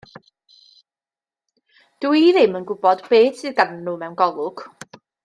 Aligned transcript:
Dw 1.99 2.13
i 2.21 2.33
ddim 2.37 2.57
yn 2.61 2.65
gwybod 2.71 3.05
beth 3.13 3.39
sydd 3.43 3.55
ganddyn 3.61 3.87
nhw 3.91 3.95
mewn 4.05 4.21
golwg. 4.23 4.65